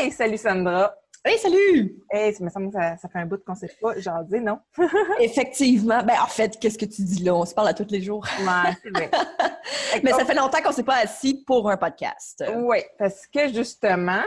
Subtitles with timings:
[0.00, 0.94] Hey, salut Sandra!
[1.22, 2.02] Hey, salut!
[2.10, 4.40] Hey, ça me semble que ça, ça fait un bout qu'on ne s'est pas jasé,
[4.40, 4.58] non?
[5.20, 6.02] Effectivement.
[6.02, 7.34] Ben, en fait, qu'est-ce que tu dis là?
[7.34, 8.26] On se parle à tous les jours.
[8.38, 9.10] Ouais, c'est vrai.
[10.02, 12.42] Mais ça fait longtemps qu'on ne s'est pas assis pour un podcast.
[12.56, 14.22] Oui, parce que justement,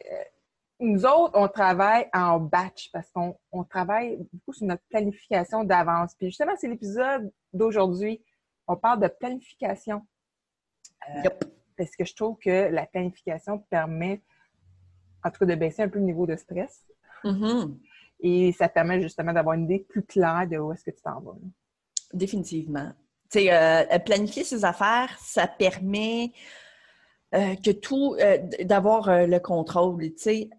[0.00, 0.24] euh,
[0.80, 6.14] nous autres, on travaille en batch parce qu'on on travaille beaucoup sur notre planification d'avance.
[6.14, 8.24] Puis justement, c'est l'épisode d'aujourd'hui.
[8.66, 10.06] On parle de planification.
[11.10, 11.44] Euh, Yup.
[11.76, 14.22] Parce que je trouve que la planification permet,
[15.24, 16.84] en tout cas, de baisser un peu le niveau de stress.
[17.24, 17.78] Mhm.
[18.20, 21.20] Et ça permet justement d'avoir une idée plus claire de où est-ce que tu t'en
[21.20, 21.32] vas.
[21.32, 21.48] là.
[22.12, 22.92] Définitivement.
[23.30, 26.32] Tu sais, euh, planifier ses affaires, ça permet
[27.34, 30.50] euh, que tout, euh, d'avoir le contrôle, tu sais.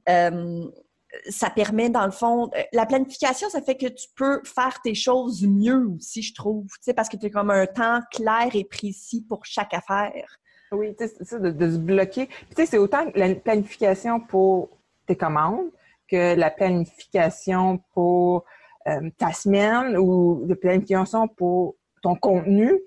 [1.29, 5.45] Ça permet, dans le fond, la planification, ça fait que tu peux faire tes choses
[5.47, 8.63] mieux aussi, je trouve, tu sais, parce que tu as comme un temps clair et
[8.63, 10.39] précis pour chaque affaire.
[10.73, 12.25] Oui, tu sais, de, de se bloquer.
[12.25, 14.69] Puis, tu sais, c'est autant la planification pour
[15.05, 15.69] tes commandes
[16.09, 18.43] que la planification pour
[18.87, 22.79] euh, ta semaine ou de planification pour ton contenu.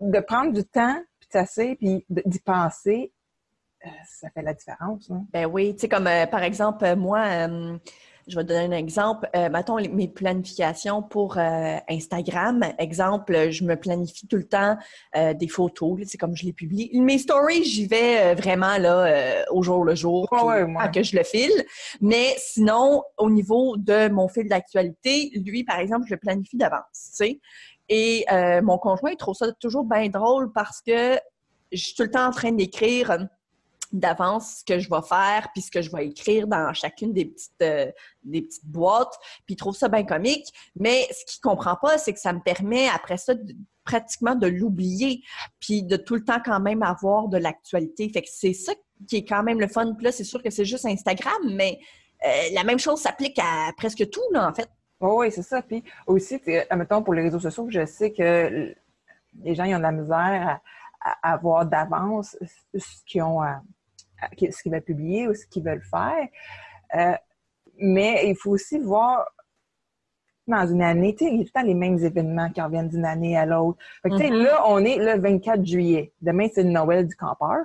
[0.00, 3.12] De prendre du temps, puis de s'asseoir, puis d'y penser,
[3.84, 5.10] euh, ça fait la différence.
[5.10, 5.26] hein.
[5.32, 7.48] Ben oui, tu sais, comme euh, par exemple, moi,
[8.28, 9.28] je vais te donner un exemple.
[9.34, 12.62] Euh, mettons les- mes planifications pour euh, Instagram.
[12.78, 14.76] Exemple, je me planifie tout le temps
[15.16, 16.90] euh, des photos, c'est comme je les publie.
[16.94, 20.74] Mes stories, j'y vais euh, vraiment là, euh, au jour le jour, Ouais, ouais, ouais.
[20.78, 21.64] à que je le file.
[22.00, 26.82] Mais sinon, au niveau de mon fil d'actualité, lui, par exemple, je le planifie d'avance,
[26.92, 27.40] tu sais.
[27.88, 31.18] Et euh, mon conjoint, il trouve ça toujours bien drôle parce que
[31.72, 33.16] je suis tout le temps en train d'écrire
[33.92, 37.26] d'avance ce que je vais faire puis ce que je vais écrire dans chacune des
[37.26, 37.90] petites euh,
[38.22, 39.14] des petites boîtes
[39.46, 40.46] puis il trouve ça bien comique.
[40.76, 43.34] Mais ce qu'il comprend pas c'est que ça me permet après ça
[43.84, 45.22] pratiquement de l'oublier
[45.60, 48.08] puis de tout le temps quand même avoir de l'actualité.
[48.10, 48.72] Fait que c'est ça
[49.08, 49.94] qui est quand même le fun.
[49.94, 51.78] Puis là c'est sûr que c'est juste Instagram mais
[52.26, 54.68] euh, la même chose s'applique à presque tout là en fait.
[55.00, 55.62] Oui, oui, c'est ça.
[55.62, 58.74] Puis aussi, admettons, pour les réseaux sociaux, je sais que
[59.42, 60.60] les gens ils ont de la misère
[61.00, 62.36] à, avoir d'avance
[62.74, 63.62] ce qu'ils ont à-
[64.50, 66.28] ce qu'ils veulent publier ou ce qu'ils veulent faire.
[66.94, 67.16] Euh,
[67.78, 69.26] mais il faut aussi voir
[70.46, 72.60] dans une année, tu sais, il y a tout le temps les mêmes événements qui
[72.62, 73.78] reviennent d'une année à l'autre.
[74.02, 74.42] Fait que, Mhm.
[74.44, 76.12] là, on est le 24 juillet.
[76.22, 77.58] Demain, c'est le Noël du campeur.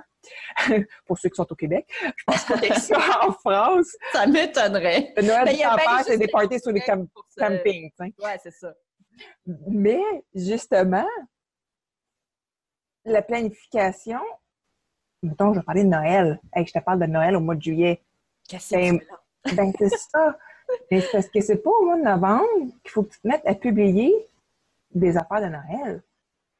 [1.06, 1.86] pour ceux qui sont au Québec.
[2.16, 2.96] Je pense pas que ça
[3.28, 3.94] en France.
[4.12, 7.48] ça m'étonnerait Le Noël Mais du campeur, c'est des parties sur les cam- Pour ça.
[7.50, 8.72] campings, ouais c'est ça
[9.66, 10.00] Mais
[10.34, 11.06] justement,
[13.04, 14.20] la planification,
[15.24, 16.40] mettons, je vais parler de Noël.
[16.52, 18.00] Hey, je te parle de Noël au mois de juillet.
[18.48, 20.36] Qu'est-ce Ben, que Ben, c'est ça.
[20.90, 23.28] Mais c'est parce que c'est pas au mois de novembre qu'il faut que tu te
[23.28, 24.14] mettes à publier
[24.94, 26.02] des affaires de Noël.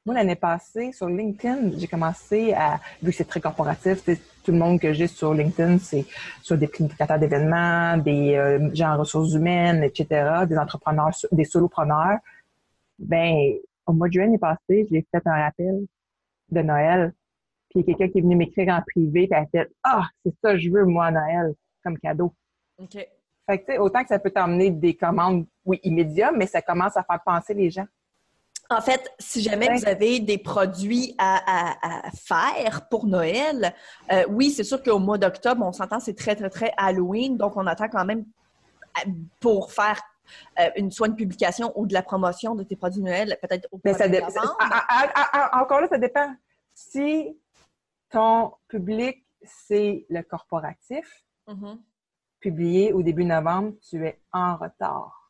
[0.06, 4.58] Moi, l'année passée, sur LinkedIn, j'ai commencé à, vu que c'est très corporatif, tout le
[4.58, 6.04] monde que j'ai sur LinkedIn, c'est
[6.42, 12.18] sur des planificateurs d'événements, des euh, gens en ressources humaines, etc., des entrepreneurs, des solopreneurs.
[12.98, 13.54] Ben,
[13.86, 15.86] au mois de juillet l'année passée, j'ai fait un rappel
[16.50, 17.14] de Noël.
[17.74, 19.70] Puis il y a quelqu'un qui est venu m'écrire en privé, puis elle a fait
[19.82, 22.32] Ah, c'est ça, que je veux, moi, à Noël, comme cadeau.
[22.78, 22.92] OK.
[22.92, 26.62] Fait que, tu sais, autant que ça peut t'emmener des commandes, oui, immédiats, mais ça
[26.62, 27.86] commence à faire penser les gens.
[28.70, 33.74] En fait, si jamais vous avez des produits à, à- à faire pour Noël,
[34.10, 37.36] euh, oui, c'est sûr qu'au mois d'octobre, on s'entend, c'est très, très, très Halloween.
[37.36, 38.24] Donc, on attend quand même
[39.06, 40.00] euh, pour faire
[40.58, 43.80] euh, une, soit une publication ou de la promotion de tes produits Noël, peut-être au
[43.84, 44.56] Mais ça mois dé- novembre.
[44.60, 46.34] ah, ah, ah, ah, encore là, ça dépend.
[46.72, 47.36] Si
[48.14, 51.82] ton public, c'est le corporatif, Mhm.
[52.40, 55.20] publié au début novembre, tu es en retard.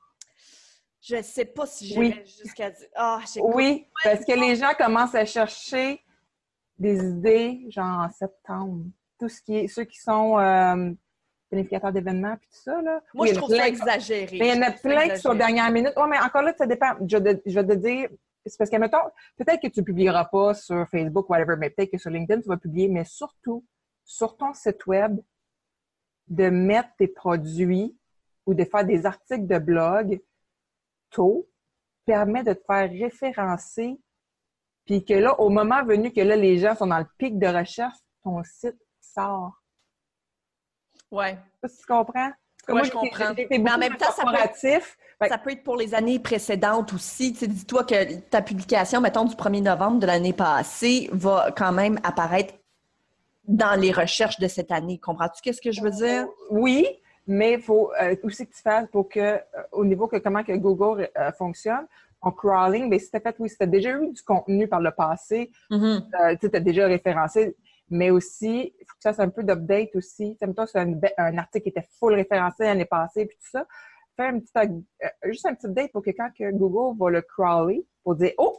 [1.00, 2.14] Je ne sais pas si j'ai Oui.
[2.24, 2.88] jusqu'à dire.
[2.94, 6.02] Ah, j'ai Oui, parce que les gens commencent à chercher
[6.78, 8.84] des idées, genre en septembre.
[9.18, 10.90] Tout ce qui est, ceux qui sont euh,
[11.50, 13.00] planificateurs d'événements, puis tout ça, là.
[13.14, 14.38] Moi, Oui, je trouve ça exagéré.
[14.38, 15.92] Mais il y en a plein qui sont dernière minute.
[15.96, 16.92] Oui, mais encore là, ça dépend.
[17.06, 17.36] Je vais
[17.66, 18.08] te dire,
[18.46, 18.98] c'est parce que, mettons,
[19.36, 22.48] peut-être que tu ne publieras pas sur Facebook, whatever, mais peut-être que sur LinkedIn, tu
[22.48, 23.64] vas publier, mais surtout,
[24.04, 25.18] sur ton site web,
[26.28, 27.96] de mettre tes produits
[28.46, 30.20] ou de faire des articles de blog
[31.10, 31.48] tôt
[32.04, 33.98] permet de te faire référencer
[34.84, 37.46] puis que là, au moment venu que là, les gens sont dans le pic de
[37.46, 39.62] recherche, ton site sort.
[41.10, 41.38] Ouais.
[41.62, 42.32] Tu comprends?
[42.68, 43.34] Moi, je comprends.
[43.50, 47.32] Mais en même temps, ça peut, ça peut, être pour les années précédentes aussi.
[47.32, 51.72] Tu sais, dis-toi que ta publication, mettons, du 1er novembre de l'année passée, va quand
[51.72, 52.54] même apparaître
[53.46, 54.98] dans les recherches de cette année.
[54.98, 56.26] Comprends-tu qu'est-ce que je veux dire?
[56.50, 56.86] Oui,
[57.26, 59.40] mais il faut euh, aussi que tu fasses pour que, euh,
[59.72, 61.86] au niveau que comment que Google euh, fonctionne,
[62.20, 64.80] en crawling, mais si tu fait, oui, si tu as déjà eu du contenu par
[64.80, 66.38] le passé, mm-hmm.
[66.38, 67.54] tu as déjà référencé,
[67.94, 70.36] mais aussi, il faut que tu fasses un peu d'update aussi.
[70.40, 73.66] Tu sais, c'est un, un, article qui était full référencé l'année passée, puis tout ça.
[74.16, 74.84] Fais un petit,
[75.26, 78.58] juste un petit update pour que quand que Google va le crawler, pour dire, oh,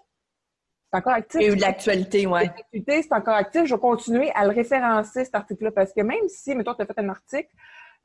[0.89, 1.41] c'est encore actif.
[1.41, 2.45] Il y a eu de l'actualité, oui.
[2.45, 3.65] L'actualité, c'est encore actif.
[3.65, 6.85] Je vais continuer à le référencer, cet article-là, parce que même si, mettons, tu as
[6.85, 7.49] fait un article,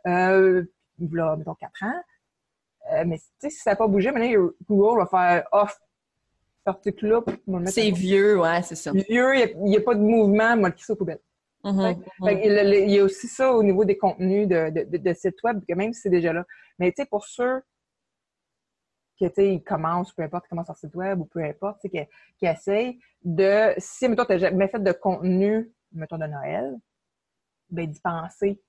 [0.09, 0.65] euh,
[1.01, 2.03] a, mettons, quatre ans.
[2.93, 5.83] Euh, mais si ça n'a pas bougé, maintenant, Google va faire off cet
[6.67, 7.23] article-là.
[7.67, 8.93] C'est vieux, ouais, c'est ça.
[8.93, 11.21] Vieux, il n'y a, pas de mouvement, moi, qui ça aux poubelles.
[11.65, 12.85] Mm-hmm.
[12.87, 15.75] il, y a aussi ça au niveau des contenus de, de, de, site web, que
[15.75, 16.47] même si c'est déjà là.
[16.79, 17.63] Mais tu sais, pour ceux
[19.17, 22.01] qui ils commencent, peu importe, comment sur site web ou peu importe, qui,
[22.39, 26.79] qui essayent de, si, mettons, tu n'as jamais fait de contenu, mettons, de Noël,
[27.69, 28.61] ben, d'y penser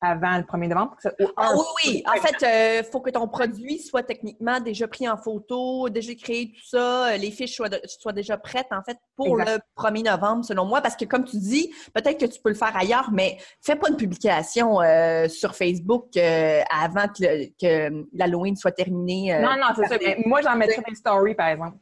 [0.00, 0.96] avant le 1er novembre?
[1.36, 2.04] ah, oui, oui.
[2.06, 6.14] En fait, il euh, faut que ton produit soit techniquement déjà pris en photo, déjà
[6.14, 10.44] créé, tout ça, euh, les fiches soient, déjà prêtes, en fait, pour le 1er novembre,
[10.44, 10.80] selon moi.
[10.80, 13.88] Parce que, comme tu dis, peut-être que tu peux le faire ailleurs, mais fais pas
[13.88, 19.38] une publication euh, sur Facebook avant que, que l'Halloween soit terminé.
[19.40, 19.96] non, non, c'est ça.
[20.26, 21.76] moi, j'en mettrais une story, par exemple.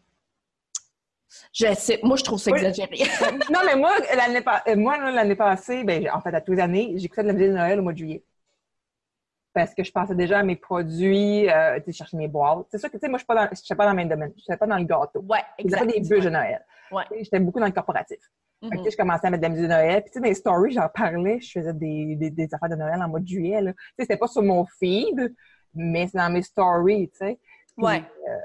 [1.52, 2.96] Je sais, moi, je trouve ça exagéré.
[3.52, 6.94] non, mais moi, l'année, euh, moi, l'année passée, ben, en fait, à tous les années,
[6.96, 8.24] j'écoutais de la musique de Noël au mois de juillet.
[9.52, 12.66] Parce que je pensais déjà à mes produits, euh, tu sais, chercher mes boîtes.
[12.70, 14.30] C'est sûr que, tu sais, moi, je ne suis pas dans le même domaine.
[14.36, 15.20] Je ne suis pas dans le gâteau.
[15.28, 15.92] Ouais, exactement.
[15.92, 16.64] des bûches de Noël.
[16.90, 17.04] Ouais.
[17.20, 18.18] J'étais beaucoup dans le corporatif.
[18.62, 20.02] Mm je commençais à mettre de la musique de Noël.
[20.02, 21.38] Puis, tu sais, dans les stories, j'en parlais.
[21.40, 24.26] Je faisais des, des, affaires de Noël en mois de juillet, Tu sais, c'était pas
[24.26, 25.34] sur mon feed,
[25.74, 27.38] mais c'est dans mes stories, tu sais.
[27.76, 28.02] ouais.
[28.28, 28.38] Euh,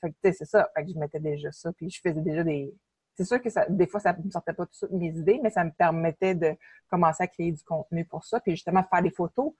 [0.00, 0.68] fait que, c'est ça.
[0.74, 1.72] Fait que je mettais déjà ça.
[1.72, 2.74] Puis je faisais déjà des.
[3.14, 5.50] C'est sûr que ça, des fois, ça ne me sortait pas toutes mes idées, mais
[5.50, 6.54] ça me permettait de
[6.88, 8.40] commencer à créer du contenu pour ça.
[8.40, 9.52] Puis justement, faire des photos.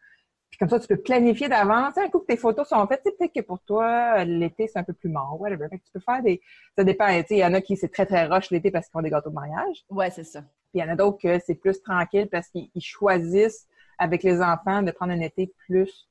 [0.50, 1.98] Puis comme ça, tu peux planifier d'avance.
[1.98, 4.94] Un coup que tes photos sont faites, peut-être que pour toi, l'été, c'est un peu
[4.94, 5.68] plus mort, whatever.
[5.68, 6.40] Fait que tu peux faire des.
[6.76, 7.08] Ça dépend.
[7.08, 9.30] Il y en a qui c'est très, très rush l'été parce qu'ils font des gâteaux
[9.30, 9.84] de mariage.
[9.90, 10.40] Ouais, c'est ça.
[10.40, 13.66] Puis il y en a d'autres que c'est plus tranquille parce qu'ils choisissent
[13.98, 16.07] avec les enfants de prendre un été plus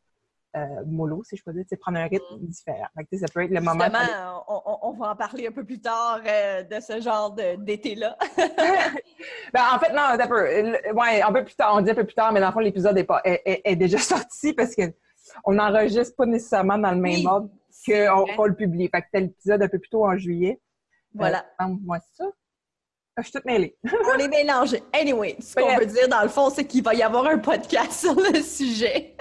[0.55, 2.47] euh, mollo, si je peux dire, c'est prendre un rythme mm.
[2.47, 2.87] différent.
[2.95, 3.83] ça peut être le moment.
[3.83, 4.45] Justement,
[4.83, 8.17] on, va en parler un peu plus tard euh, de ce genre d'été-là.
[9.53, 10.93] ben, en fait, non, un peu.
[10.93, 12.59] Ouais, un peu plus tard, on dit un peu plus tard, mais dans le fond,
[12.59, 17.49] l'épisode est, pas, est, déjà sorti parce qu'on n'enregistre pas nécessairement dans le même mode
[17.85, 18.89] qu'on va le publier.
[18.89, 20.59] Fait que c'était l'épisode un peu plus tôt en juillet.
[21.13, 21.45] Voilà.
[21.61, 22.29] Euh, moi, c'est ça.
[23.17, 23.75] Je suis toute mêlée.
[24.15, 24.83] on est mélangés.
[24.93, 27.93] Anyway, ce qu'on veut dire, dans le fond, c'est qu'il va y avoir un podcast
[27.93, 29.15] sur le sujet.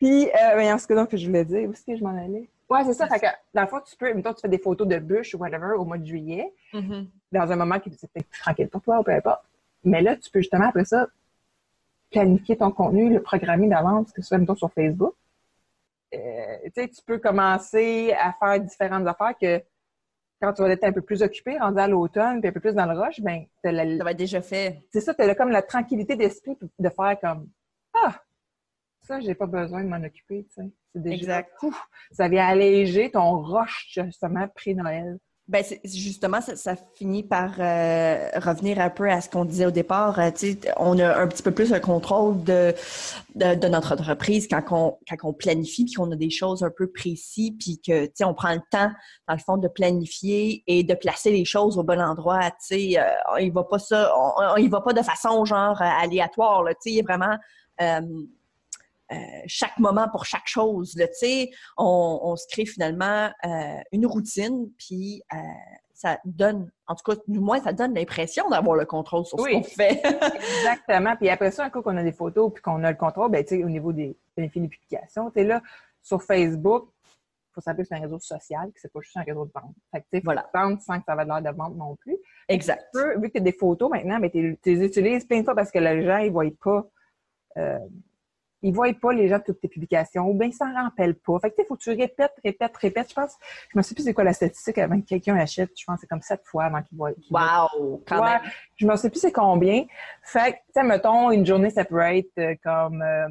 [0.00, 2.48] Puis, euh, ce que donc je voulais dire, où est-ce que je m'en allais?
[2.70, 3.06] Ouais, c'est ça.
[3.06, 5.38] Fait que, dans le fond, tu peux, mettons, tu fais des photos de bûches ou
[5.38, 7.06] whatever au mois de juillet, mm-hmm.
[7.32, 9.42] dans un moment qui est peut-être tranquille pour toi ou peu importe.
[9.84, 11.06] Mais là, tu peux justement, après ça,
[12.10, 15.14] planifier ton contenu, le programmer d'avance, que ce soit, mettons, sur Facebook.
[16.14, 16.18] Euh,
[16.64, 19.62] tu sais, tu peux commencer à faire différentes affaires que
[20.40, 22.74] quand tu vas être un peu plus occupé, rendu à l'automne, puis un peu plus
[22.74, 24.82] dans le rush, ben, ça va être déjà fait.
[24.90, 27.48] C'est ça, tu as comme la tranquillité d'esprit de faire comme,
[27.92, 28.14] ah,
[29.10, 30.70] ça, j'ai pas besoin de m'en occuper, tu sais.
[30.94, 31.52] C'est déjà, exact.
[32.12, 35.18] ça vient alléger ton rush, justement, pré-Noël.
[35.48, 40.20] Ben, justement, ça, finit par euh, revenir un peu à ce qu'on disait au départ.
[40.20, 40.30] Euh,
[40.76, 42.72] on a un petit peu plus un contrôle de,
[43.34, 46.86] de, notre entreprise quand on, quand on planifie, puis qu'on a des choses un peu
[46.86, 48.92] précises, puis que on prend le temps,
[49.26, 52.42] dans le fond, de planifier et de placer les choses au bon endroit.
[52.70, 53.02] Euh,
[53.40, 56.62] il va pas ça, on, il va pas de façon genre aléatoire.
[56.62, 57.36] Là, il est vraiment
[59.12, 60.94] euh, chaque moment pour chaque chose.
[60.94, 65.36] Tu sais, on, se crée finalement euh, une routine, puis euh,
[65.92, 69.50] ça donne, en tout cas, du moins, ça donne l'impression d'avoir le contrôle sur ce
[69.50, 70.00] qu'on fait.
[70.58, 71.16] Exactement.
[71.16, 73.44] Puis après ça, un coup qu'on a des photos puis qu'on a le contrôle, ben,
[73.44, 75.60] tu sais, au niveau des bénéfices de publication, tu es là,
[76.02, 79.22] sur Facebook, il faut savoir que c'est un réseau social, que c'est pas juste un
[79.22, 79.74] réseau de vente.
[79.90, 80.48] Fait que, tu sais, voilà.
[80.54, 82.16] vendre sans que ça va de l'air de vente non plus.
[82.48, 82.86] Exact.
[83.16, 85.72] vu que tu as des photos maintenant, mais tu les utilises plein de fois parce
[85.72, 86.86] que les gens, ils voient pas
[88.62, 91.38] ils voient pas les gens toutes tes publications ou bien ils s'en rappellent pas.
[91.40, 93.10] Fait que faut que tu répètes, répètes, répètes.
[93.10, 93.36] Je pense,
[93.72, 95.70] je me sais plus c'est quoi la statistique avant que quelqu'un achète.
[95.76, 97.10] Je pense que c'est comme sept fois avant qu'il voit.
[97.30, 98.02] wow!
[98.06, 98.40] Quand même.
[98.76, 99.84] Je me sais plus c'est combien.
[100.22, 103.28] Fait que, tu sais, mettons, une journée separate euh, comme, euh,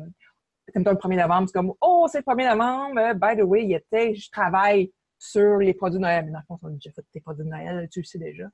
[0.74, 3.66] comme le 1er novembre, c'est comme, oh, c'est le 1er novembre, euh, by the way,
[3.66, 6.26] il était, je travaille sur les produits de Noël.
[6.26, 8.18] Mais dans le fond, on a déjà fait tes produits de Noël, tu le sais
[8.18, 8.46] déjà.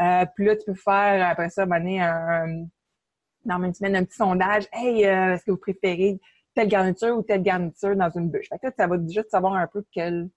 [0.00, 2.66] Euh, puis là, tu peux faire, après ça, un,
[3.44, 4.64] dans une semaine, un petit sondage.
[4.72, 6.20] Hey, euh, est-ce que vous préférez
[6.54, 8.48] telle garniture ou telle garniture dans une bûche?
[8.48, 10.28] Fait que ça va juste savoir un peu quel.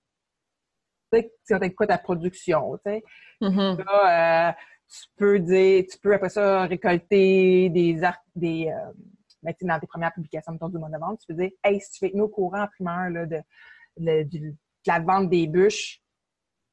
[1.14, 3.04] Tu sais, quoi ta production, tu sais.
[3.42, 3.78] Mhm.
[3.86, 4.54] Là, euh,
[4.88, 8.92] tu peux dire, tu peux après ça récolter des arcs, des, euh,
[9.44, 11.52] ben, tu sais, dans tes premières publications mettons, du mois de novembre, tu peux dire,
[11.64, 13.42] hey, si tu fais nous au courant en primeur là, de,
[13.98, 14.54] de, de
[14.86, 16.02] la vente des bûches,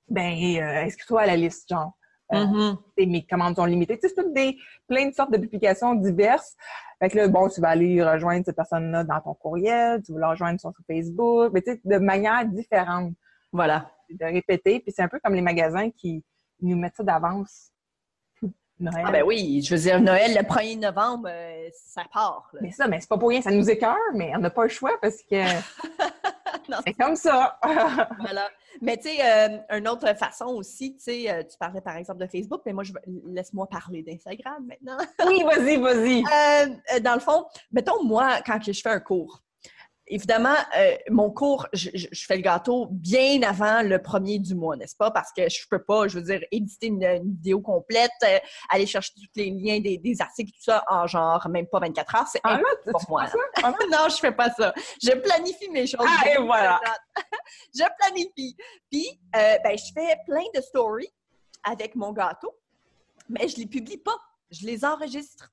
[0.09, 1.98] ben, euh, inscris-toi à la liste, genre.
[2.33, 2.77] Euh, Mhm.
[2.99, 3.99] et mes commandes sont limitées.
[3.99, 4.57] Tu sais, c'est toutes des,
[4.87, 6.57] plein de sortes de publications diverses.
[6.99, 10.19] Fait que là, bon, tu vas aller rejoindre cette personne-là dans ton courriel, tu vas
[10.21, 13.15] la rejoindre sur Facebook, mais tu sais, de manière différente,
[13.53, 13.91] Voilà.
[14.11, 14.81] de répéter.
[14.81, 16.23] Puis c'est un peu comme les magasins qui
[16.61, 17.71] nous mettent ça d'avance.
[18.81, 19.05] Noël.
[19.07, 22.49] Ah ben oui, je veux dire, Noël, le 1er novembre, euh, ça part.
[22.53, 22.61] là.
[22.63, 24.69] Mais ça, mais c'est pas pour rien, ça nous écœure, mais on n'a pas le
[24.69, 25.43] choix parce que
[26.87, 27.59] c'est comme ça.
[28.21, 28.49] Voilà.
[28.81, 32.21] Mais tu sais, euh, une autre façon aussi, tu sais, euh, tu parlais par exemple
[32.21, 32.93] de Facebook, mais moi, je
[33.27, 34.99] laisse-moi parler d'Instagram maintenant.
[35.27, 37.01] oui, vas-y, vas-y.
[37.01, 39.43] Dans le fond, mettons, moi, quand je fais un cours,
[40.09, 44.97] évidemment, euh, mon cours, je, fais le gâteau bien avant le premier du mois, n'est-ce
[44.97, 45.11] pas?
[45.11, 48.39] Parce que je peux pas, je veux dire, éditer une, une vidéo complète, euh,
[48.69, 52.15] aller chercher tous les liens des, des articles, tout ça, en genre même pas 24
[52.17, 52.27] heures.
[52.27, 53.27] C'est tu, pour moi.
[53.27, 53.37] ça?
[53.63, 54.09] Non?
[54.09, 54.73] je fais pas ça.
[55.03, 56.01] Je planifie mes choses.
[56.07, 56.81] Ah, et voilà.
[57.75, 58.57] je planifie.
[58.91, 61.13] Puis, euh, ben, je fais plein de stories
[61.65, 62.55] avec mon gâteau,
[63.29, 64.17] mais je les publie pas.
[64.51, 65.51] Je les enregistre.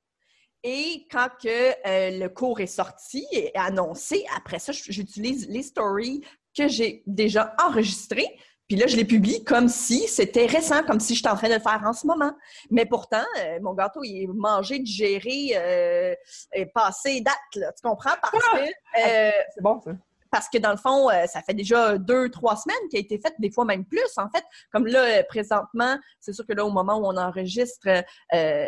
[0.68, 6.22] Et quand que euh, le cours est sorti et annoncé, après ça, j'utilise les stories
[6.58, 8.36] que j'ai déjà enregistrées.
[8.68, 11.54] Puis là, je les publie comme si c'était récent, comme si j'étais en train de
[11.54, 12.32] le faire en ce moment.
[12.72, 16.16] Mais pourtant, euh, mon gâteau, il est mangé, digéré, euh,
[16.52, 17.72] et passé date, là.
[17.74, 18.16] Tu comprends?
[18.20, 19.92] Parce que, euh, C'est bon, ça.
[20.32, 23.36] parce que dans le fond, ça fait déjà deux, trois semaines qu'il a été fait,
[23.38, 24.44] des fois même plus, en fait.
[24.72, 28.02] Comme là, présentement, c'est sûr que là, au moment où on enregistre, euh,
[28.34, 28.68] euh,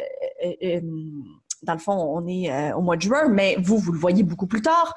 [0.63, 0.81] euh,
[1.63, 4.23] dans le fond, on est euh, au mois de juin, mais vous, vous le voyez
[4.23, 4.93] beaucoup plus tard.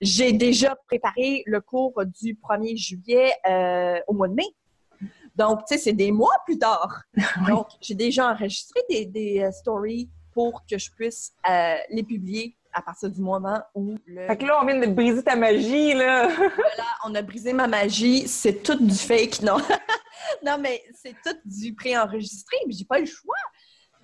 [0.00, 4.46] J'ai déjà préparé le cours du 1er juillet euh, au mois de mai.
[5.36, 7.02] Donc, tu sais, c'est des mois plus tard.
[7.48, 12.56] Donc, j'ai déjà enregistré des, des euh, stories pour que je puisse euh, les publier
[12.72, 14.26] à partir du moment où le...
[14.26, 16.28] Fait que là, on vient de briser ta magie, là.
[16.36, 18.28] Voilà, on a brisé ma magie.
[18.28, 19.58] C'est tout du fake, non?
[20.44, 23.34] non, mais c'est tout du préenregistré, mais j'ai pas le choix.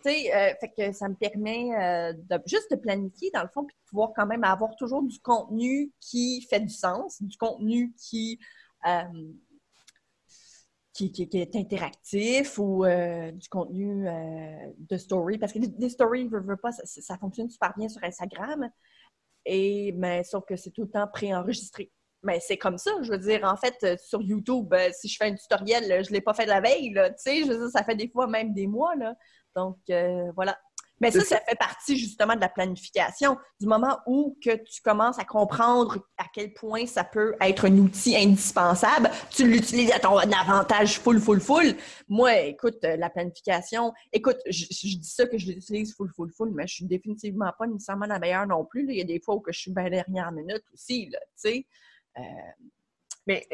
[0.06, 3.75] Euh, fait que ça me permet euh, de juste de planifier, dans le fond, puis
[3.76, 8.38] de pouvoir quand même avoir toujours du contenu qui fait du sens, du contenu qui,
[8.86, 9.02] euh,
[10.92, 12.84] qui, est interactif ou
[13.32, 14.06] du contenu
[14.78, 15.38] de story.
[15.38, 16.28] Parce que des, stories,
[16.62, 18.70] pas, ça, fonctionne super bien sur Instagram.
[19.44, 21.92] Et, mais sauf que c'est tout le temps préenregistré.
[22.22, 25.34] Mais c'est comme ça, je veux dire, en fait, sur YouTube, si je fais un
[25.34, 28.52] tutoriel, je ne l'ai pas fait la veille, tu sais, ça fait des fois même
[28.52, 29.14] des mois, là.
[29.56, 30.56] Donc, euh, voilà.
[31.00, 33.36] Mais ça, ça fait partie justement de la planification.
[33.60, 37.76] Du moment où que tu commences à comprendre à quel point ça peut être un
[37.76, 41.75] outil indispensable, tu l'utilises à ton avantage full, full, full.
[42.08, 46.32] Moi, écoute, euh, la planification, écoute, je, je dis ça que je l'utilise full, full,
[46.32, 48.86] full, mais je suis définitivement pas nécessairement la meilleure non plus.
[48.86, 48.92] là.
[48.92, 51.50] Il y a des fois où que je suis bien dernière minute aussi, là, tu
[51.50, 51.66] sais.
[52.18, 52.22] Euh,
[53.26, 53.46] Mais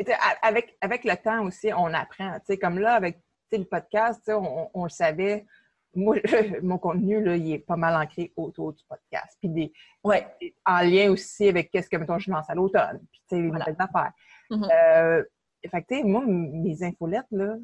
[0.43, 2.35] avec, avec le temps aussi, on apprend.
[2.35, 5.45] Tu sais, comme là, avec le podcast, on le savait.
[5.95, 6.17] Moi,
[6.63, 9.37] mon contenu, là, il est pas mal ancré autour du podcast.
[9.41, 9.73] Puis des,
[10.05, 10.27] ouais.
[10.65, 13.01] en lien aussi avec qu'est-ce que, mettons, je lance à l'automne.
[13.11, 13.67] Puis, tu sais, Voilà.
[13.67, 14.13] nouvelles affaires.
[14.51, 14.69] Mhm.
[14.73, 15.25] Euh,
[15.69, 17.57] fait que, tu sais, moi, mes infolettes, là,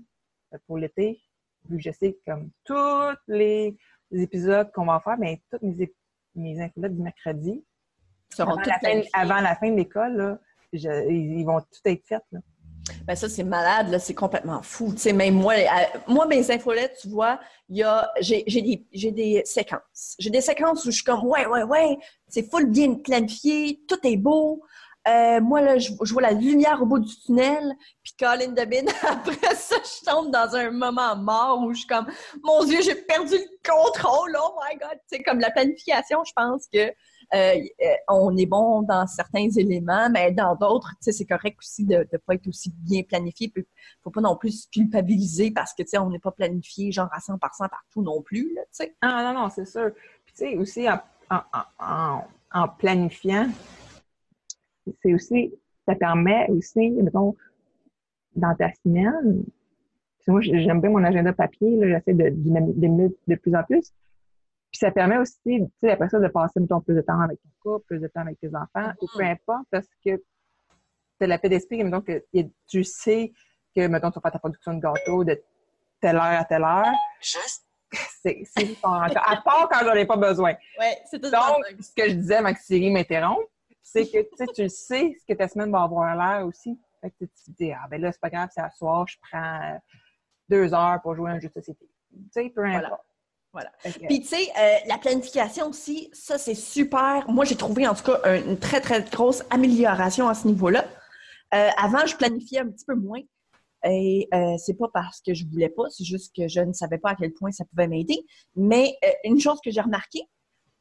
[0.66, 1.20] pour l'été,
[1.68, 3.76] vu que je sais que comme tous les
[4.12, 5.92] épisodes qu'on va faire, mais toutes mes,
[6.34, 7.64] mes infolettes du mercredi,
[8.30, 10.38] seront avant toutes la, fin, avant la fin de l'école,
[10.72, 12.40] ils ils vont tout être faites, là.
[13.08, 14.92] Ben ça, c'est malade, là, c'est complètement fou.
[14.92, 15.54] Tu sais, même moi,
[16.06, 20.14] moi, mes infolettes, tu vois, y a, j'ai, j'ai des, séquences.
[20.18, 21.96] J'ai des séquences où je suis comme, ouais, ouais, ouais,
[22.28, 24.62] c'est full bien planifié, tout est beau.
[25.08, 27.72] Euh, moi, là, je, vois la lumière au bout du tunnel,
[28.02, 32.08] puis Colin Debin, après ça, je tombe dans un moment mort où je suis comme,
[32.42, 34.98] mon Dieu, j'ai perdu le contrôle, oh my God!
[35.06, 36.92] Sais, comme la planification, je pense que
[37.34, 42.06] euh, euh, on est bon dans certains éléments, mais dans d'autres, c'est correct aussi de
[42.10, 43.48] ne pas être aussi bien planifié.
[43.48, 43.66] Puis,
[44.02, 47.08] faut pas non plus se culpabiliser parce que, tu sais, on n'est pas planifié genre
[47.12, 48.94] à 100% partout non plus, tu sais.
[49.02, 49.90] Ah non, non, c'est sûr.
[50.24, 51.40] Puis tu sais, aussi en, en,
[51.80, 53.48] en- en- planifiant,
[55.02, 55.52] c'est aussi,
[55.86, 57.36] ça permet aussi, mettons,
[58.34, 59.44] dans ta semaine,
[60.28, 63.92] moi j'aime bien mon agenda papier, j'essaie de de, de plus en plus.
[64.70, 67.40] Puis ça permet aussi, tu sais, après ça, de passer, mettons, plus de temps avec
[67.40, 71.26] ton couple, plus de temps avec tes enfants, ou peu importe, parce que tu as
[71.26, 72.24] la paix d'esprit, mettons, que
[72.68, 73.32] tu sais
[73.74, 75.42] que, mettons, tu vas faire ta production de gâteau de
[76.00, 76.92] telle heure à telle heure.
[77.20, 77.64] Juste
[78.22, 78.44] c'est
[78.84, 80.54] À part quand j'en ai pas besoin.
[80.78, 83.46] Ouais, c'est tout Donc, ce que je disais Siri m'interrompe,
[83.82, 84.18] c'est que
[84.54, 86.78] tu sais, ce que ta semaine va avoir l'air aussi.
[87.00, 89.16] Fait que tu te dis, ah ben là, c'est pas grave, c'est à soir, je
[89.30, 89.80] prends
[90.48, 91.88] deux heures pour jouer à un jeu de société.
[92.10, 92.82] Tu sais, peu importe.
[92.82, 93.04] Voilà.
[93.58, 93.72] Voilà.
[94.08, 97.24] Puis, tu sais, euh, la planification aussi, ça, c'est super.
[97.28, 100.84] Moi, j'ai trouvé, en tout cas, un- une très, très grosse amélioration à ce niveau-là.
[101.54, 103.20] Euh, avant, je planifiais un petit peu moins.
[103.84, 106.98] Et euh, c'est pas parce que je voulais pas, c'est juste que je ne savais
[106.98, 108.24] pas à quel point ça pouvait m'aider.
[108.56, 110.20] Mais euh, une chose que j'ai remarqué,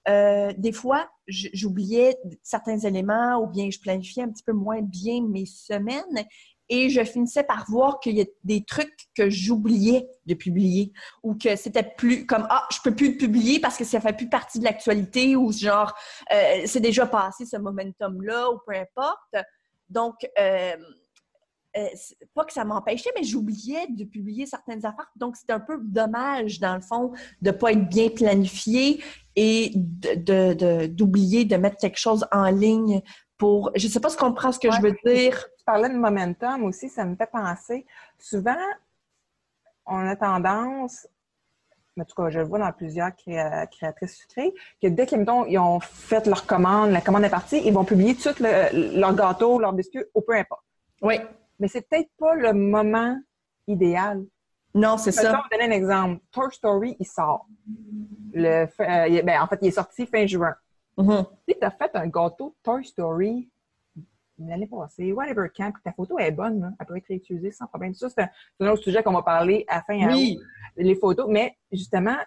[0.09, 5.21] euh, des fois, j'oubliais certains éléments ou bien je planifiais un petit peu moins bien
[5.21, 6.25] mes semaines
[6.69, 10.91] et je finissais par voir qu'il y a des trucs que j'oubliais de publier
[11.23, 14.13] ou que c'était plus comme ah je peux plus le publier parce que ça fait
[14.13, 15.93] plus partie de l'actualité ou genre
[16.33, 19.45] euh, c'est déjà passé ce momentum là ou peu importe.
[19.89, 20.75] Donc euh,
[21.77, 21.87] euh,
[22.33, 25.11] pas que ça m'empêchait mais j'oubliais de publier certaines affaires.
[25.15, 29.01] Donc c'est un peu dommage dans le fond de pas être bien planifié
[29.35, 33.01] et de- de- de- d'oublier de, mettre quelque chose en ligne
[33.37, 35.95] pour je sais pas si tu comprends ce que je veux dire Tu parlais de
[35.97, 37.85] momentum aussi, ça me fait penser.
[38.17, 38.55] Souvent,
[39.85, 41.07] on a tendance,
[41.99, 45.57] en tout cas, je le vois dans plusieurs créa- créatrices sucrées, que dès qu'ils ils
[45.59, 48.99] ont fait leur commande, la commande est partie, ils vont publier tout de suite le-
[48.99, 50.63] leur gâteau, leur biscuit, ou peu importe.
[51.01, 51.19] oui
[51.59, 53.17] Mais c'est peut-être pas le moment
[53.67, 54.23] idéal.
[54.75, 56.21] non c'est Je vais ça donner un exemple.
[56.31, 57.45] Toy Story, il sort.
[58.33, 60.53] Le, euh, ben, en fait, il est sorti fin juin.
[60.97, 61.25] Mhm.
[61.47, 63.49] Si tu as fait un gâteau Toy Story
[64.39, 67.93] l'année passée, whatever camp, ta photo est bonne, là, elle peut être réutilisée sans problème.
[67.93, 70.37] Ça, c'est un, c'est un autre sujet qu'on va parler à fin à oui
[70.77, 71.27] les photos.
[71.29, 72.17] Mais justement,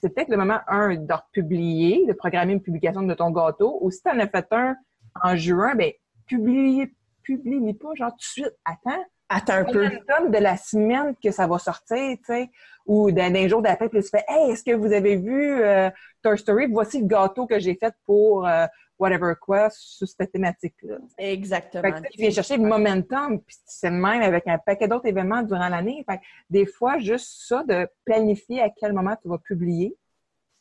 [0.00, 3.78] c'est peut-être le moment, un, de republier, de programmer une publication de ton gâteau.
[3.82, 4.76] Ou si tu en as fait un
[5.22, 5.92] en juin, ben
[6.26, 8.56] publie, publie pas genre tout de suite.
[8.64, 12.50] Attends, attends un le peu de la semaine que ça va sortir, tu sais,
[12.86, 15.90] ou d'un jour d'après, puis tu fais Hey, est-ce que vous avez vu euh,
[16.22, 16.66] Toy Story?
[16.66, 18.66] Voici le gâteau que j'ai fait pour euh,
[18.98, 20.98] whatever quoi sur cette thématique-là.
[21.18, 21.82] Exactement.
[21.82, 25.06] Fait que tu viens chercher le momentum, puis c'est le même avec un paquet d'autres
[25.06, 26.04] événements durant l'année.
[26.08, 29.96] Fait que des fois, juste ça, de planifier à quel moment tu vas publier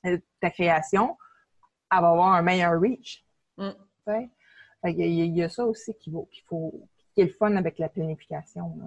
[0.05, 1.17] euh, ta création,
[1.91, 3.23] elle va avoir un meilleur reach.
[3.57, 3.69] Mm.
[3.69, 4.29] Tu sais?
[4.81, 7.55] Fait y, il y a ça aussi qu'il faut, qu'il faut, qui est le fun
[7.55, 8.75] avec la planification.
[8.77, 8.85] là.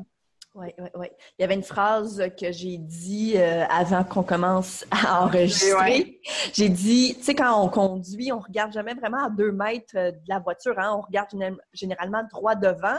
[0.55, 1.07] Oui, oui, oui.
[1.39, 5.75] Il y avait une phrase que j'ai dit euh, avant qu'on commence à enregistrer.
[5.75, 6.21] Ouais.
[6.53, 10.11] J'ai dit, tu sais, quand on conduit, on regarde jamais vraiment à deux mètres euh,
[10.11, 10.75] de la voiture.
[10.79, 10.95] Hein?
[10.97, 12.99] On regarde géné- généralement droit devant.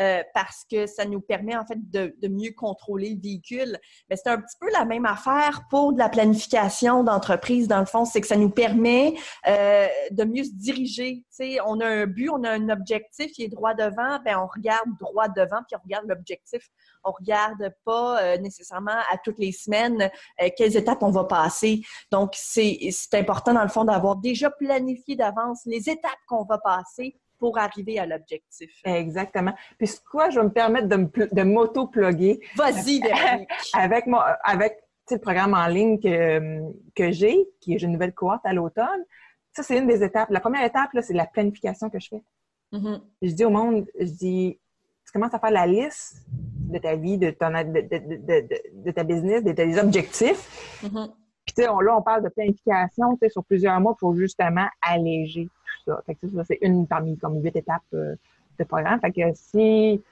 [0.00, 3.78] Euh, parce que ça nous permet en fait de, de mieux contrôler le véhicule.
[4.08, 7.86] Mais c'est un petit peu la même affaire pour de la planification d'entreprise, dans le
[7.86, 9.14] fond, c'est que ça nous permet
[9.46, 11.16] euh, de mieux se diriger.
[11.16, 14.38] Tu sais, on a un but, on a un objectif, il est droit devant, ben
[14.38, 16.68] on regarde droit devant, puis on regarde l'objectif.
[17.04, 21.82] On regarde pas euh, nécessairement à toutes les semaines euh, quelles étapes on va passer.
[22.10, 27.16] Donc, c'est important, dans le fond, d'avoir déjà planifié d'avance les étapes qu'on va passer
[27.42, 28.70] pour arriver à l'objectif.
[28.84, 29.52] Exactement.
[29.76, 33.48] Puis quoi, je vais me permettre de, me pl- de m'auto-plugger Vas-y, Véronique.
[33.74, 34.76] avec, mon, avec
[35.10, 36.60] le programme en ligne que,
[36.94, 39.02] que j'ai, qui est une nouvelle cohorte à l'automne.
[39.50, 40.30] Ça, c'est une des étapes.
[40.30, 42.22] La première étape, là, c'est la planification que je fais.
[42.70, 43.00] Mhm.
[43.22, 44.60] Je dis au monde, je dis,
[45.04, 49.02] tu commences à faire la liste de ta vie, de, ton, de, de, de, ta
[49.02, 50.78] business, de tes objectifs.
[50.84, 51.08] Mhm.
[51.44, 54.68] Puis, tu sais, là, on parle de planification, tu sais, sur plusieurs mois pour justement
[54.80, 55.48] alléger
[55.84, 56.02] tout ça.
[56.06, 58.14] Fait que ça, c'est une parmi comme huit étapes euh,
[58.58, 59.00] de programme.
[59.00, 60.02] Fait que si,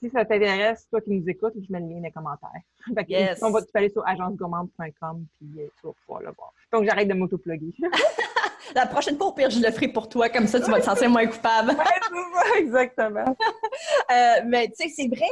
[0.00, 2.62] si ça t'intéresse, toi qui nous écoutes, je mets le lien dans les commentaires.
[2.94, 3.42] Fait que, Yes.
[3.42, 6.52] on va, tu peux aller sur agencegourmande.com puis euh, tu vas pouvoir le voir.
[6.72, 7.74] Donc, j'arrête de m'auto-plugger.
[8.74, 10.84] La prochaine fois, au pire, je le ferai pour toi, comme ça, tu vas te
[10.84, 11.70] sentir moins coupable.
[11.70, 13.36] Ouais, exactement.
[14.10, 15.26] Euh, mais tu sais, c'est vrai,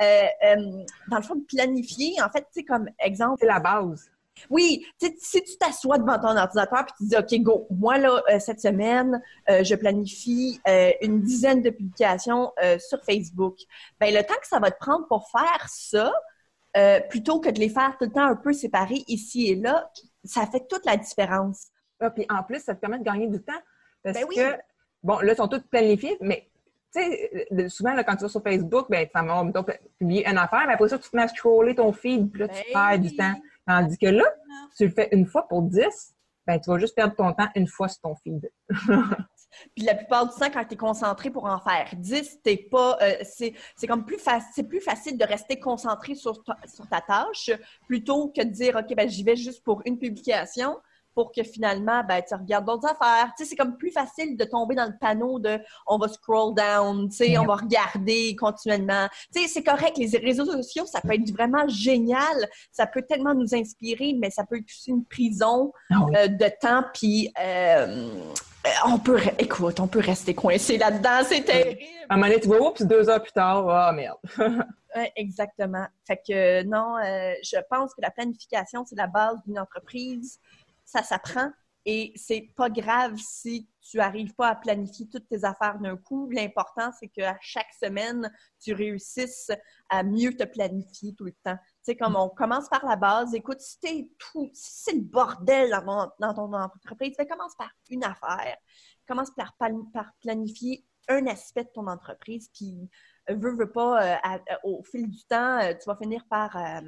[0.00, 3.60] euh, euh, dans le fond, de planifier, en fait, tu sais, comme exemple, C'est la
[3.60, 4.10] base.
[4.50, 8.38] Oui, si tu t'assois devant ton ordinateur puis tu dis OK, go, moi là euh,
[8.38, 13.58] cette semaine, euh, je planifie euh, une dizaine de publications sur Facebook.
[14.00, 16.12] Ben le temps que ça va te prendre pour faire ça,
[17.10, 19.90] plutôt que de les faire tout le temps un peu séparés ici et là,
[20.24, 21.68] ça fait toute la différence.
[22.00, 23.52] Ah, puis en plus, ça te permet de gagner du temps.
[24.02, 24.36] Parce Ben oui.
[24.36, 24.56] que,
[25.02, 26.48] bon, là, ils sont tous planifiés, mais
[26.94, 29.64] tu sais, souvent, là, quand tu vas sur Facebook, ben, tu vas
[29.98, 32.48] publier une affaire, mais après ça, tu te mets à scroller ton feed, puis là,
[32.48, 32.98] tu Ben perds oui.
[33.10, 33.34] du temps.
[33.66, 34.24] Tandis que là,
[34.76, 36.14] tu le fais une fois pour 10,
[36.46, 38.50] ben, tu vas juste perdre ton temps une fois sur ton feed.
[39.76, 42.98] Puis la plupart du temps, quand tu es concentré pour en faire 10, t'es pas.
[43.02, 44.50] euh, c'est c'est comme plus facile.
[44.54, 47.50] C'est plus facile de rester concentré sur ta, sur ta tâche
[47.86, 50.78] plutôt que de dire OK, ben j'y vais juste pour une publication.
[51.14, 53.32] Pour que finalement, ben, tu regardes d'autres affaires.
[53.36, 56.54] Tu sais, c'est comme plus facile de tomber dans le panneau de on va scroll
[56.54, 59.08] down, tu sais, on va regarder continuellement.
[59.34, 63.34] Tu sais, c'est correct, les réseaux sociaux, ça peut être vraiment génial, ça peut tellement
[63.34, 68.08] nous inspirer, mais ça peut être aussi une prison ah euh, de temps, puis euh,
[68.86, 71.80] on peut, écoute, on peut rester coincé là-dedans, c'est terrible.
[72.08, 74.18] À un moment donné, tu vois, oups, deux heures plus tard, ah oh, merde.
[75.16, 75.86] exactement.
[76.06, 80.38] Fait que non, euh, je pense que la planification, c'est la base d'une entreprise
[80.92, 81.50] ça s'apprend
[81.84, 86.30] et c'est pas grave si tu arrives pas à planifier toutes tes affaires d'un coup.
[86.30, 89.50] L'important, c'est qu'à chaque semaine, tu réussisses
[89.90, 91.56] à mieux te planifier tout le temps.
[91.56, 95.00] Tu sais, comme on commence par la base, écoute, si t'es tout, si c'est le
[95.00, 95.70] bordel
[96.20, 98.56] dans, ton entreprise, commence par une affaire.
[99.08, 102.88] Commence par, par planifier un aspect de ton entreprise, puis
[103.28, 106.80] veux, veux pas, euh, au fil du temps, euh, tu vas finir par euh,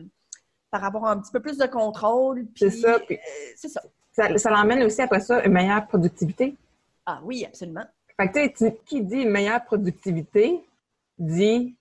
[0.74, 2.46] par avoir un petit peu plus de contrôle.
[2.56, 2.96] C'est ça.
[2.96, 3.16] Euh,
[3.54, 3.80] c'est ça.
[4.10, 6.56] Ça, l'emmène aussi après ça une meilleure productivité.
[7.06, 7.84] Ah oui, absolument.
[8.16, 10.64] Fait que tu sais, qui dit meilleure productivité
[11.16, 11.76] dit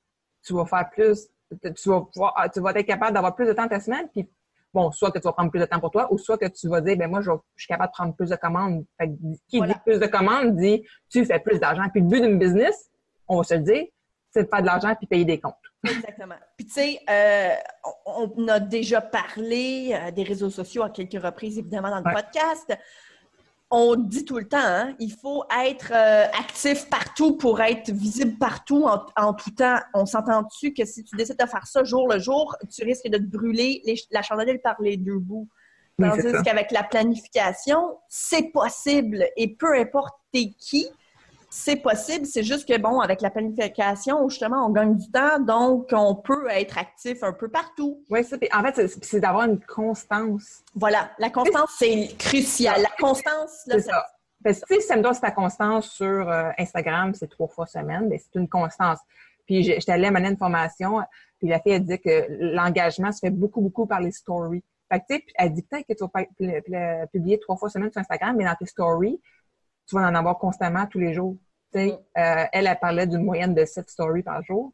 [0.46, 3.68] tu vas faire plus, tu vas pouvoir, tu vas être capable d'avoir plus de temps
[3.68, 4.30] ta semaine, puis
[4.72, 6.68] bon, soit que tu vas prendre plus de temps pour toi, ou soit que tu
[6.68, 8.86] vas dire, ben moi, je, suis capable de prendre plus de commandes.
[9.00, 9.14] Fait que,
[9.48, 11.90] qui dit plus de commandes dit tu fais plus d'argent.
[11.92, 12.92] Puis le but d'une business,
[13.28, 13.86] on va se le dire,
[14.30, 15.56] c'est de faire de l'argent puis payer des comptes.
[15.84, 16.36] Exactement.
[16.58, 17.56] Puis tu sais, euh,
[18.06, 22.74] on, a déjà parlé euh, des réseaux sociaux à quelques reprises, évidemment, dans le podcast.
[23.70, 28.38] On dit tout le temps, hein, il faut être euh, actif partout pour être visible
[28.38, 29.80] partout en, tout temps.
[29.96, 33.18] On s'entend-tu que si tu décides de faire ça jour le jour, tu risques de
[33.18, 35.50] te brûler la chandelle par les deux bouts.
[36.00, 40.88] Tandis qu'avec la planification, c'est possible et peu importe t'es qui,
[41.56, 45.90] c'est possible, c'est juste que, bon, avec la planification, justement, on gagne du temps, donc
[45.92, 48.04] on peut être actif un peu partout.
[48.10, 50.64] Oui, en fait, c'est d'avoir une constance.
[50.74, 52.82] Voilà, la constance, c'est crucial.
[52.82, 54.04] La constance, là, c'est ça.
[54.44, 58.08] Parce que, si ça me donne ta constance sur euh, Instagram, c'est trois fois semaine,
[58.10, 58.98] mais c'est une constance.
[59.46, 61.02] Puis j'étais allée à une formation,
[61.38, 64.64] puis la fille, a dit que l'engagement se fait beaucoup, beaucoup par les stories.
[64.92, 68.02] Fait que, tu sais, elle dit peut-être que tu vas publier trois fois semaine sur
[68.02, 69.22] Instagram, mais dans tes stories,
[69.88, 71.38] tu vas en avoir constamment tous les jours.
[71.74, 71.80] Mm.
[71.80, 71.96] Euh,
[72.52, 74.74] elle, elle parlait d'une moyenne de 7 stories par jour.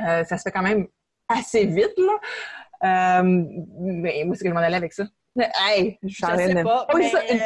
[0.00, 0.86] Euh, ça se fait quand même
[1.28, 3.22] assez vite, là.
[3.22, 3.44] Euh,
[3.78, 5.04] mais moi, c'est que je m'en allais avec ça.
[5.36, 6.86] Hey, je, je sais pas.
[6.94, 7.40] Oui, c'est une,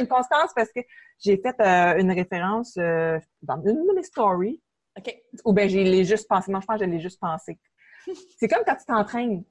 [0.00, 0.80] une, constance parce que
[1.18, 1.58] j'ai fait
[1.98, 4.60] une référence dans une de mes stories.
[4.96, 5.22] OK.
[5.44, 6.50] Ou bien, j'ai juste pensé.
[6.50, 7.58] Moi, je pense que je l'ai juste pensé.
[8.38, 9.44] c'est comme quand tu t'entraînes.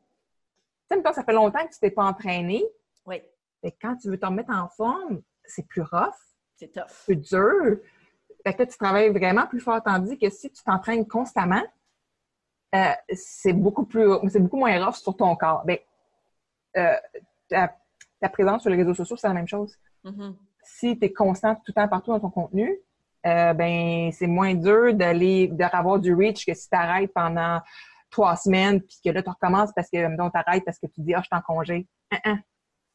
[0.89, 2.63] Tu sais, ça fait longtemps que tu t'es pas entraîné.
[3.05, 3.21] Oui.
[3.63, 6.13] Et quand tu veux te remettre en forme, c'est plus rough.
[6.63, 7.15] C'est tough.
[7.15, 7.77] Dur.
[8.45, 11.63] Fait que tu travailles vraiment plus fort, tandis que si tu t'entraînes constamment,
[12.75, 15.63] euh, c'est beaucoup plus, c'est beaucoup moins rough sur ton corps.
[15.65, 15.77] Ben,
[16.77, 16.95] euh,
[17.49, 19.75] ta, présence sur les réseaux sociaux, c'est la même chose.
[20.03, 20.35] Mm-hmm.
[20.63, 22.79] Si tu es constant tout le temps partout dans ton contenu,
[23.25, 27.61] euh, ben c'est moins dur d'aller d'avoir du reach que si tu arrêtes pendant
[28.09, 31.13] trois semaines puis que là tu recommences parce que tu t'arrêtes parce que tu dis
[31.13, 31.87] ah je suis en congé.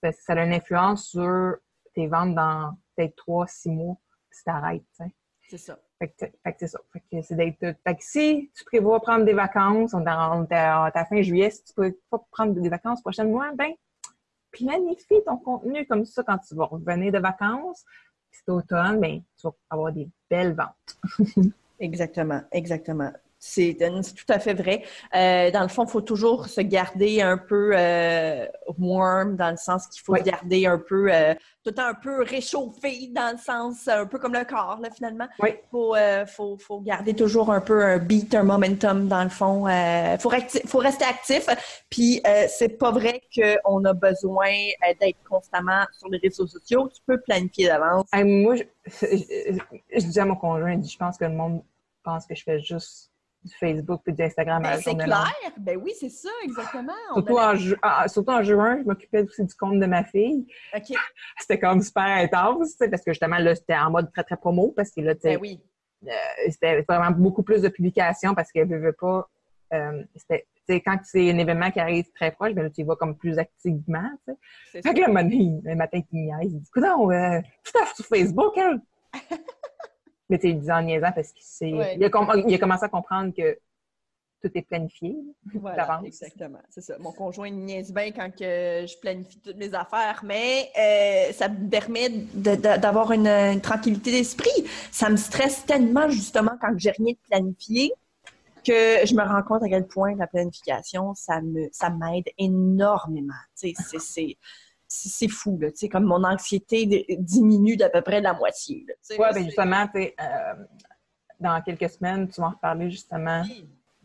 [0.02, 1.56] Ça, a une influence sur
[1.94, 3.96] tes ventes dans peut-être trois, six mois
[4.30, 4.82] si tu arrêtes.
[5.48, 5.78] C'est ça.
[5.98, 6.14] Fait que,
[6.58, 6.78] c'est ça.
[6.92, 7.58] Fait que c'est d'être.
[7.58, 11.64] Fait que si tu prévois prendre des vacances, on est à ta fin juillet, si
[11.64, 13.72] tu peux pas prendre des vacances prochainement, ben
[14.50, 17.84] planifie ton contenu comme ça quand tu vas revenir de vacances.
[18.30, 20.98] Puis c'est automne, ben tu vas avoir des belles ventes.
[21.80, 23.12] exactement, exactement.
[23.40, 24.82] C'est tout à fait vrai.
[25.14, 28.46] Euh, dans le fond, il faut toujours se garder un peu euh,
[28.78, 32.24] warm, dans le sens qu'il faut garder un peu, euh, tout le temps un peu
[32.24, 35.28] réchauffé, dans le sens un peu comme le corps, là, finalement.
[35.44, 35.94] Il faut,
[36.26, 39.68] faut, faut, garder toujours un peu un beat, un momentum, dans le fond.
[39.68, 40.30] Il faut,
[40.66, 41.46] faut, rester actif.
[41.90, 44.50] Puis, c'est pas vrai qu'on a besoin
[45.00, 46.88] d'être constamment sur les réseaux sociaux.
[46.92, 48.06] Tu peux planifier d'avance.
[48.12, 48.64] moi, je,
[49.92, 51.62] je, dis à mon conjoint, je pense que le monde
[52.02, 53.12] pense que je fais juste
[53.48, 55.32] du Facebook et du Instagram ben, C'est clair.
[55.58, 56.92] Ben oui, c'est ça, exactement.
[57.14, 60.46] Surtout, en, surtout en juin, je m'occupais aussi du compte de ma fille.
[61.38, 64.90] C'était comme super intense, parce que justement, là, c'était en mode très, très promo, parce
[64.90, 65.60] que là, tu sais, ben oui.
[66.06, 66.10] Euh,
[66.48, 69.28] c'était vraiment beaucoup plus de publications parce qu'elle ne veut pas.
[69.72, 70.04] Euh,
[70.68, 73.38] quand c'est un événement qui arrive très proche, ben là, tu y vas comme plus
[73.38, 74.08] activement.
[74.70, 74.92] Fait ça.
[74.92, 76.52] que le, le matin, il niaise.
[76.52, 78.80] Il dit, écoute, euh, tout à sur Facebook, elle.
[80.28, 83.58] Mais tu disais en niaisant parce qu'il il, a commencé à comprendre que
[84.42, 85.16] tout est planifié.
[85.54, 86.60] Voilà, exactement.
[86.70, 86.96] C'est ça.
[86.98, 91.68] Mon conjoint niaise bien quand que je planifie toutes mes affaires, mais euh, ça me
[91.68, 94.66] permet d'avoir une, tranquillité d'esprit.
[94.92, 97.92] Ça me stresse tellement, justement, quand j'ai rien de planifié,
[98.64, 103.32] que je me rends compte à quel point la planification, ça me ça m'aide énormément.
[103.58, 104.36] Tu sais, c'est
[104.88, 108.86] c'est fou, là, tu sais, comme mon anxiété diminue d'à peu près de la moitié.
[109.10, 110.10] Oui, bien justement, euh,
[111.38, 113.44] dans quelques semaines, tu vas en reparler justement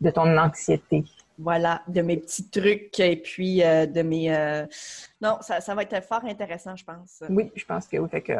[0.00, 1.04] de ton anxiété.
[1.38, 4.34] Voilà, de mes petits trucs et puis euh, de mes...
[4.34, 4.66] Euh,
[5.20, 7.24] non, ça, ça, va être fort intéressant, je pense.
[7.30, 8.08] Oui, je pense que oui.
[8.10, 8.34] Fait que,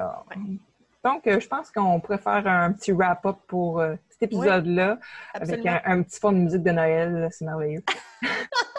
[1.02, 4.98] Donc, je pense qu'on pourrait faire un petit wrap-up pour cet épisode-là
[5.33, 7.28] avec un, petit fond de musique de Noël.
[7.33, 7.83] C'est merveilleux.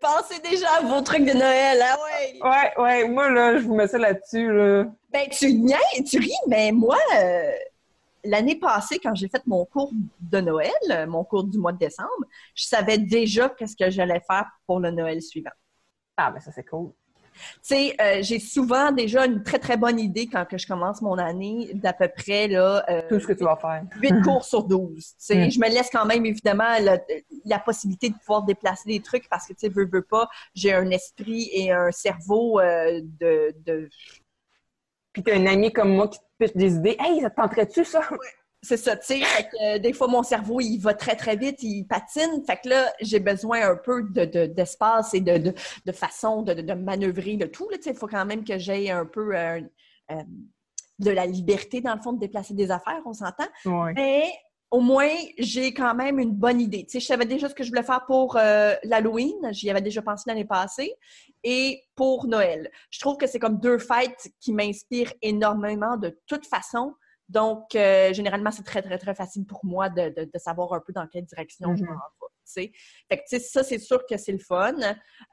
[0.00, 2.40] Pensez déjà à vos trucs de Noël, hein, ouais.
[2.42, 3.08] Ouais, ouais.
[3.08, 4.84] Moi, là, je vous mets ça là-dessus, là.
[5.10, 5.76] Ben, tu niais,
[6.08, 7.52] tu ris, mais moi, euh,
[8.24, 12.24] l'année passée, quand j'ai fait mon cours de Noël, mon cours du mois de décembre,
[12.54, 15.50] je savais déjà qu'est-ce que j'allais faire pour le Noël suivant.
[16.16, 16.92] Ah, ben ça, c'est cool.
[17.32, 21.02] Tu sais, euh, j'ai souvent déjà une très, très bonne idée quand que je commence
[21.02, 22.84] mon année d'à peu près, là...
[22.88, 23.82] Euh, Tout ce que tu vas faire.
[24.00, 24.94] 8 cours sur 12.
[24.96, 25.50] Tu sais, mm.
[25.50, 26.76] je me laisse quand même, évidemment,
[27.44, 30.72] la, possibilité de pouvoir déplacer des trucs parce que, tu sais, veux, veux pas, j'ai
[30.72, 33.54] un esprit et un cerveau euh, de...
[33.64, 33.88] de...
[35.12, 36.96] Puis t'as un ami comme moi qui te pitche des idées.
[37.00, 38.00] «Hey, ça te tenterait-tu, ça?
[38.64, 39.22] C'est ça, tu sais.
[39.60, 42.44] Euh, des fois, mon cerveau, il va très, très vite, il patine.
[42.46, 45.52] Fait que là, j'ai besoin un peu d'espace et de,
[45.92, 47.68] façon de, manœuvrer le tout.
[47.84, 49.60] Il faut quand même que j'aie un peu euh,
[50.12, 50.22] euh,
[51.00, 53.48] de la liberté, dans le fond, de déplacer des affaires, on s'entend.
[53.96, 54.32] Mais
[54.70, 56.84] au moins, j'ai quand même une bonne idée.
[56.84, 59.34] Tu sais, je savais déjà ce que je voulais faire pour l'Halloween.
[59.50, 60.94] J'y avais déjà pensé l'année passée.
[61.42, 62.70] Et pour Noël.
[62.90, 66.94] Je trouve que c'est comme deux fêtes qui m'inspirent énormément de toute façon.
[67.28, 71.06] Donc, euh, généralement, c'est très, très, très facile pour moi de, savoir un peu dans
[71.06, 72.72] quelle direction je m'en vais.
[73.08, 74.74] Fait que, ça, c'est sûr que c'est le fun.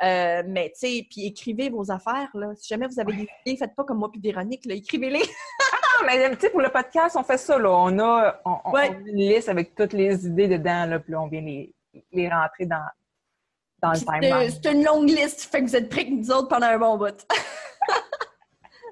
[0.04, 2.54] Euh, mais, tu sais, puis écrivez vos affaires, là.
[2.56, 4.65] Si jamais vous avez des idées, faites pas comme moi puis Véronique.
[4.69, 5.21] Écrivez-les.
[5.62, 7.69] ah non, mais, tu sais, pour le podcast, on fait ça, là.
[7.71, 11.73] On a, on, une liste avec toutes les idées dedans, là, puis on vient les,
[12.12, 12.86] les rentrer dans,
[13.82, 14.52] dans le timeline.
[14.52, 16.97] C'est une longue liste, fait que vous êtes prêts que nous autres pendant un bon
[16.97, 17.25] bout.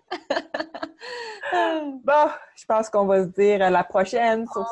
[2.04, 4.66] bon, je pense qu'on va se dire à la prochaine sur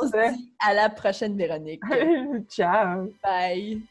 [0.66, 1.82] À la prochaine, Véronique.
[2.50, 3.10] Ciao.
[3.24, 3.82] Bye.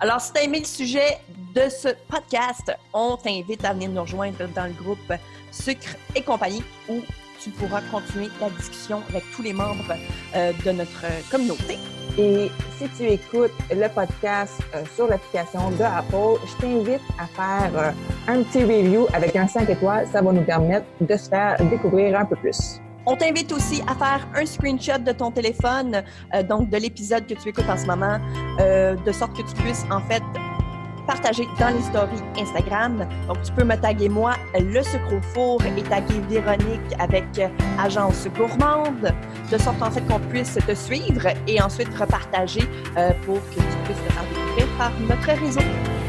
[0.00, 1.18] Alors, si tu as aimé le sujet
[1.54, 5.12] de ce podcast, on t'invite à venir nous rejoindre dans le groupe
[5.50, 7.00] Sucre et compagnie où
[7.40, 9.94] tu pourras continuer la discussion avec tous les membres
[10.34, 11.76] euh, de notre communauté.
[12.18, 17.70] Et si tu écoutes le podcast euh, sur l'application de Apple, je t'invite à faire
[17.76, 17.90] euh,
[18.28, 20.06] un petit review avec un 5 étoiles.
[20.12, 22.80] Ça va nous permettre de se faire découvrir un peu plus.
[23.06, 26.02] On t'invite aussi à faire un screenshot de ton téléphone,
[26.34, 28.18] euh, donc de l'épisode que tu écoutes en ce moment,
[28.58, 30.22] de sorte que tu puisses en fait
[31.06, 33.06] partager dans les stories Instagram.
[33.28, 37.24] Donc, tu peux me taguer moi, le sucre au four, et taguer Véronique avec
[37.78, 39.12] Agence Gourmande,
[39.50, 42.62] de sorte en fait qu'on puisse te suivre et ensuite repartager
[42.96, 45.99] euh, pour que tu puisses te faire découvrir par notre réseau.